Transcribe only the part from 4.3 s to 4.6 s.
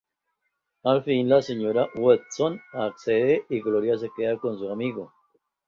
con